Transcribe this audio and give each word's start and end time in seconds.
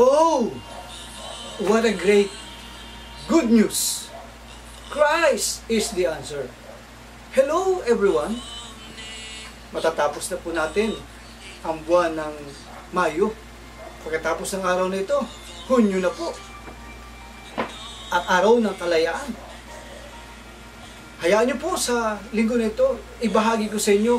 Oh, 0.00 0.48
what 1.60 1.84
a 1.84 1.92
great 1.92 2.32
good 3.28 3.52
news. 3.52 4.08
Christ 4.88 5.60
is 5.68 5.92
the 5.92 6.08
answer. 6.08 6.48
Hello 7.36 7.84
everyone. 7.84 8.40
Matatapos 9.76 10.32
na 10.32 10.40
po 10.40 10.56
natin 10.56 10.96
ang 11.60 11.84
buwan 11.84 12.16
ng 12.16 12.34
Mayo. 12.96 13.36
Pagkatapos 14.00 14.56
ng 14.56 14.64
araw 14.64 14.88
na 14.88 15.04
ito, 15.04 15.20
Hunyo 15.68 16.00
na 16.00 16.08
po. 16.08 16.32
At 18.08 18.24
araw 18.40 18.56
ng 18.56 18.72
kalayaan. 18.80 19.36
Hayaan 21.20 21.44
niyo 21.44 21.60
po 21.60 21.76
sa 21.76 22.16
linggo 22.32 22.56
na 22.56 22.72
ito, 22.72 22.96
ibahagi 23.20 23.68
ko 23.68 23.76
sa 23.76 23.92
inyo 23.92 24.16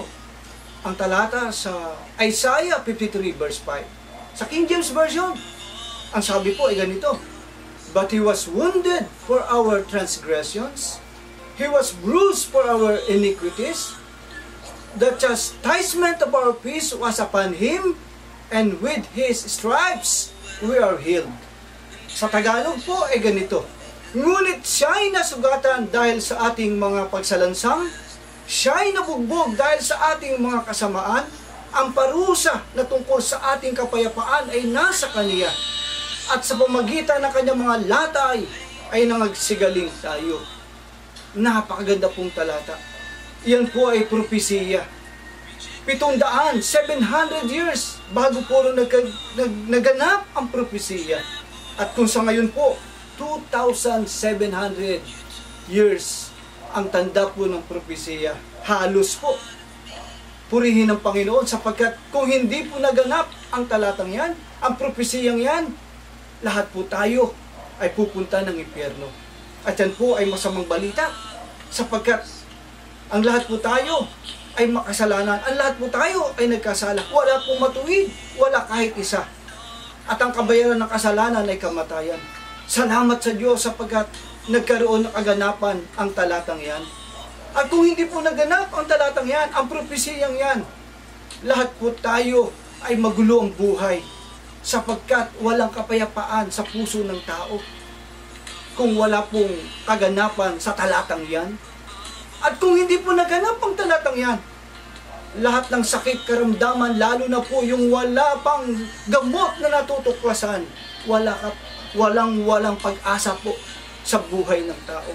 ang 0.86 0.94
talata 0.94 1.50
sa 1.50 1.98
Isaiah 2.22 2.78
53 2.86 3.34
verse 3.34 3.58
5. 3.66 4.38
Sa 4.38 4.46
King 4.46 4.70
James 4.70 4.94
Version, 4.94 5.34
ang 6.12 6.24
sabi 6.24 6.56
po 6.56 6.68
ay 6.68 6.80
ganito, 6.80 7.20
But 7.92 8.12
He 8.16 8.24
was 8.24 8.48
wounded 8.48 9.08
for 9.28 9.44
our 9.48 9.84
transgressions, 9.84 11.00
He 11.60 11.68
was 11.68 11.92
bruised 11.92 12.48
for 12.52 12.64
our 12.68 13.00
iniquities, 13.08 13.96
the 14.96 15.16
chastisement 15.16 16.20
of 16.24 16.32
our 16.36 16.52
peace 16.56 16.92
was 16.92 17.20
upon 17.20 17.56
Him, 17.60 17.96
and 18.52 18.80
with 18.84 19.08
His 19.16 19.40
stripes 19.40 20.36
we 20.60 20.76
are 20.76 21.00
healed. 21.00 21.32
Sa 22.12 22.28
Tagalog 22.28 22.84
po 22.84 23.08
ay 23.08 23.24
ganito, 23.24 23.64
Ngunit 24.12 24.68
siya'y 24.68 25.16
nasugatan 25.16 25.88
dahil 25.88 26.20
sa 26.20 26.52
ating 26.52 26.76
mga 26.76 27.08
pagsalansang, 27.08 27.88
siya'y 28.44 28.92
nabugbog 28.92 29.56
dahil 29.56 29.80
sa 29.80 30.12
ating 30.12 30.36
mga 30.36 30.68
kasamaan, 30.68 31.24
ang 31.72 31.96
parusa 31.96 32.60
na 32.76 32.84
tungkol 32.84 33.24
sa 33.24 33.56
ating 33.56 33.72
kapayapaan 33.72 34.52
ay 34.52 34.68
nasa 34.68 35.08
Kaniya. 35.08 35.48
At 36.32 36.48
sa 36.48 36.56
pamagitan 36.56 37.20
ng 37.20 37.32
kanyang 37.36 37.60
mga 37.60 37.92
latay 37.92 38.48
ay 38.96 39.04
nangagsigaling 39.04 39.92
tayo. 40.00 40.40
Napakaganda 41.36 42.08
pong 42.08 42.32
talata. 42.32 42.80
Yan 43.44 43.68
po 43.68 43.92
ay 43.92 44.08
propesiya. 44.08 44.88
Pitong 45.84 46.16
daan, 46.16 46.64
700 46.64 47.52
years 47.52 48.00
bago 48.16 48.40
po 48.48 48.64
nag, 48.64 48.88
nag, 49.36 49.52
naganap 49.68 50.24
ang 50.32 50.48
propesiya. 50.48 51.20
At 51.76 51.92
kung 52.00 52.08
sa 52.08 52.24
ngayon 52.24 52.48
po, 52.56 52.80
2,700 53.20 55.04
years 55.68 56.32
ang 56.72 56.88
tanda 56.88 57.28
po 57.28 57.44
ng 57.44 57.60
propesiya. 57.68 58.40
Halos 58.64 59.20
po. 59.20 59.36
Purihin 60.48 60.88
ng 60.96 61.04
Panginoon 61.04 61.44
sapagkat 61.44 62.00
kung 62.08 62.32
hindi 62.32 62.72
po 62.72 62.80
naganap 62.80 63.28
ang 63.52 63.68
talatang 63.68 64.16
yan, 64.16 64.32
ang 64.64 64.80
propesiyang 64.80 65.44
yan, 65.44 65.76
lahat 66.42 66.66
po 66.74 66.86
tayo 66.90 67.34
ay 67.78 67.94
pupunta 67.94 68.42
ng 68.46 68.58
impyerno. 68.58 69.10
At 69.62 69.78
yan 69.78 69.94
po 69.94 70.18
ay 70.18 70.26
masamang 70.26 70.66
balita 70.66 71.10
sapagkat 71.70 72.26
ang 73.14 73.22
lahat 73.22 73.46
po 73.46 73.62
tayo 73.62 74.10
ay 74.58 74.68
makasalanan. 74.68 75.38
Ang 75.46 75.56
lahat 75.58 75.76
po 75.78 75.86
tayo 75.88 76.34
ay 76.36 76.50
nagkasala. 76.50 77.02
Wala 77.14 77.42
pong 77.46 77.62
matuwid. 77.62 78.10
Wala 78.36 78.66
kahit 78.66 78.98
isa. 78.98 79.24
At 80.10 80.18
ang 80.18 80.34
kabayaran 80.34 80.82
ng 80.82 80.90
kasalanan 80.90 81.46
ay 81.46 81.62
kamatayan. 81.62 82.20
Salamat 82.66 83.22
sa 83.22 83.32
Diyos 83.38 83.62
sapagkat 83.62 84.10
nagkaroon 84.50 85.06
ng 85.08 85.14
kaganapan 85.14 85.78
ang 86.00 86.10
talatang 86.12 86.60
yan. 86.60 86.82
At 87.52 87.68
kung 87.68 87.84
hindi 87.84 88.08
po 88.08 88.24
naganap 88.24 88.72
ang 88.72 88.88
talatang 88.88 89.28
yan, 89.28 89.52
ang 89.52 89.68
propesiyang 89.68 90.36
yan, 90.40 90.60
lahat 91.44 91.68
po 91.76 91.92
tayo 92.00 92.50
ay 92.88 92.96
magulo 92.96 93.44
ang 93.44 93.52
buhay 93.54 94.00
sapagkat 94.62 95.34
walang 95.42 95.74
kapayapaan 95.74 96.50
sa 96.54 96.62
puso 96.62 97.02
ng 97.02 97.22
tao. 97.26 97.58
Kung 98.78 98.96
wala 98.96 99.26
pong 99.28 99.52
kaganapan 99.84 100.58
sa 100.62 100.72
talatang 100.78 101.26
yan, 101.28 101.58
at 102.42 102.58
kung 102.58 102.74
hindi 102.74 102.98
po 102.98 103.14
naganap 103.14 103.62
ang 103.62 103.74
talatang 103.78 104.18
yan, 104.18 104.40
lahat 105.40 105.72
ng 105.72 105.84
sakit, 105.86 106.28
karamdaman, 106.28 106.98
lalo 106.98 107.30
na 107.30 107.40
po 107.40 107.64
yung 107.64 107.88
wala 107.88 108.36
pang 108.44 108.68
gamot 109.08 109.52
na 109.64 109.80
natutuklasan, 109.80 110.66
wala 111.08 111.32
ka, 111.32 111.50
walang 111.96 112.44
walang 112.44 112.76
pag-asa 112.76 113.36
po 113.40 113.56
sa 114.04 114.20
buhay 114.20 114.66
ng 114.68 114.82
tao. 114.84 115.12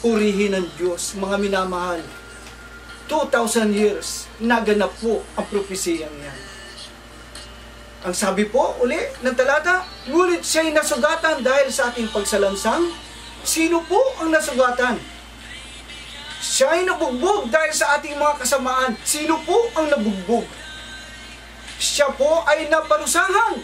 Purihin 0.00 0.56
ng 0.56 0.66
Diyos, 0.80 1.14
mga 1.18 1.36
minamahal. 1.38 2.00
2,000 3.10 3.74
years, 3.76 4.30
naganap 4.40 4.90
po 4.96 5.20
ang 5.36 5.46
propesiyang 5.50 6.14
yan. 6.16 6.38
Ang 8.02 8.14
sabi 8.14 8.50
po, 8.50 8.74
uli, 8.82 8.98
ng 9.22 9.36
talata, 9.38 9.86
Ngunit 10.02 10.42
siya'y 10.42 10.74
nasugatan 10.74 11.46
dahil 11.46 11.70
sa 11.70 11.94
ating 11.94 12.10
pagsalansang. 12.10 12.90
Sino 13.46 13.86
po 13.86 14.02
ang 14.18 14.34
nasugatan? 14.34 14.98
Siya'y 16.42 16.82
nabugbog 16.82 17.46
dahil 17.46 17.70
sa 17.70 17.98
ating 17.98 18.18
mga 18.18 18.42
kasamaan. 18.42 18.98
Sino 19.06 19.38
po 19.46 19.70
ang 19.78 19.94
nabugbog? 19.94 20.42
Siya 21.78 22.10
po 22.18 22.42
ay 22.50 22.66
naparusahan 22.66 23.62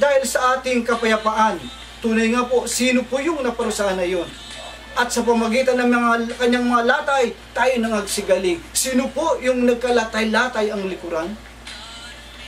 dahil 0.00 0.24
sa 0.24 0.56
ating 0.56 0.88
kapayapaan. 0.88 1.60
Tunay 2.00 2.32
nga 2.32 2.48
po, 2.48 2.64
sino 2.64 3.04
po 3.04 3.20
yung 3.20 3.44
naparusahan 3.44 4.00
na 4.00 4.08
yun? 4.08 4.28
At 4.96 5.12
sa 5.12 5.20
pamagitan 5.20 5.76
ng 5.76 5.90
mga 5.92 6.10
kanyang 6.40 6.64
mga 6.64 6.84
latay, 6.88 7.24
tayo 7.52 7.72
nangagsigaling. 7.76 8.60
Sino 8.72 9.12
po 9.12 9.36
yung 9.44 9.68
nagkalatay-latay 9.68 10.72
ang 10.72 10.88
likuran? 10.88 11.28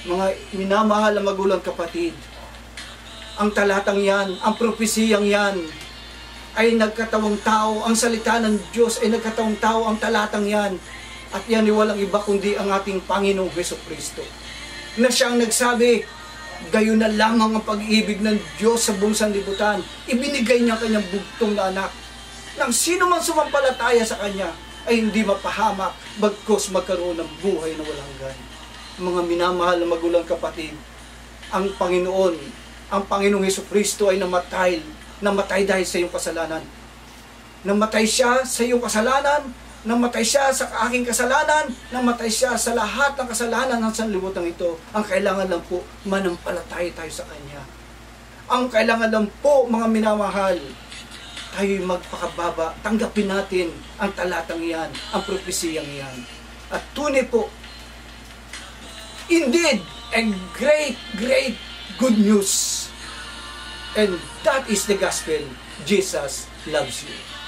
Mga 0.08 0.26
minamahal 0.56 1.12
na 1.12 1.20
magulang 1.20 1.60
kapatid, 1.60 2.16
ang 3.36 3.52
talatang 3.52 4.00
yan, 4.00 4.32
ang 4.40 4.56
propesiyang 4.56 5.28
yan, 5.28 5.60
ay 6.56 6.72
nagkatawang 6.74 7.36
tao, 7.44 7.84
ang 7.84 7.92
salita 7.92 8.40
ng 8.40 8.56
Diyos 8.72 8.98
ay 9.04 9.12
nagkatawang 9.12 9.60
tao, 9.60 9.86
ang 9.86 10.00
talatang 10.00 10.48
yan. 10.48 10.80
At 11.30 11.46
yan 11.46 11.68
ay 11.68 11.74
walang 11.76 12.00
iba 12.00 12.18
kundi 12.18 12.58
ang 12.58 12.74
ating 12.74 13.06
Panginoong 13.06 13.54
Heso 13.54 13.78
Kristo. 13.86 14.24
Na 14.98 15.12
siyang 15.12 15.38
nagsabi, 15.38 16.02
gayon 16.74 16.98
na 16.98 17.08
lamang 17.08 17.54
ang 17.54 17.64
pag-ibig 17.64 18.18
ng 18.20 18.36
Diyos 18.58 18.82
sa 18.82 18.96
buong 18.98 19.14
sanlibutan. 19.14 19.78
Ibinigay 20.10 20.64
niya 20.64 20.80
kanyang 20.80 21.06
bugtong 21.06 21.54
na 21.54 21.70
anak. 21.70 21.92
Nang 22.58 22.74
sino 22.74 23.06
man 23.06 23.22
sumampalataya 23.22 24.02
sa 24.02 24.18
kanya, 24.18 24.50
ay 24.90 25.06
hindi 25.06 25.22
mapahamak, 25.22 25.94
bagkos 26.18 26.72
magkaroon 26.74 27.20
ng 27.20 27.30
buhay 27.44 27.78
na 27.78 27.84
walang 27.84 28.10
hanggan. 28.16 28.49
Mga 29.00 29.20
minamahal 29.24 29.80
na 29.80 29.88
magulang 29.88 30.28
kapatid, 30.28 30.76
ang 31.48 31.72
Panginoon, 31.74 32.36
ang 32.92 33.02
Panginoong 33.08 33.48
Heso 33.48 33.64
Kristo 33.64 34.12
ay 34.12 34.20
namatay 34.20 34.78
namatay 35.20 35.68
dahil 35.68 35.84
sa 35.84 35.96
iyong 36.00 36.12
kasalanan. 36.12 36.64
Namatay 37.60 38.08
siya 38.08 38.40
sa 38.40 38.60
iyong 38.64 38.80
kasalanan, 38.80 39.52
namatay 39.84 40.24
siya 40.24 40.48
sa 40.48 40.88
aking 40.88 41.04
kasalanan, 41.04 41.68
namatay 41.92 42.32
siya 42.32 42.56
sa 42.56 42.72
lahat 42.72 43.16
ng 43.20 43.28
kasalanan 43.28 43.78
ng 43.84 43.92
sanlibutan 43.92 44.48
ito. 44.48 44.80
Ang 44.96 45.04
kailangan 45.04 45.48
lang 45.48 45.62
po, 45.68 45.84
manampalataya 46.08 46.88
tayo 46.96 47.12
sa 47.12 47.28
Kanya. 47.28 47.60
Ang 48.48 48.72
kailangan 48.72 49.12
lang 49.12 49.28
po, 49.44 49.68
mga 49.68 49.86
minamahal, 49.92 50.56
tayo 51.52 51.72
magpakababa, 51.84 52.72
tanggapin 52.80 53.28
natin 53.28 53.68
ang 54.00 54.10
talatang 54.16 54.64
iyan, 54.64 54.88
ang 55.12 55.22
propesiyang 55.22 55.86
iyan. 55.86 56.16
At 56.72 56.80
tunay 56.96 57.28
po, 57.28 57.52
indeed, 59.30 59.82
a 60.12 60.34
great, 60.52 60.98
great 61.16 61.56
good 61.98 62.18
news 62.18 62.90
And 63.96 64.20
that 64.44 64.70
is 64.70 64.86
the 64.86 64.94
gospel. 64.94 65.42
Jesus 65.84 66.46
loves 66.66 67.02
you. 67.02 67.39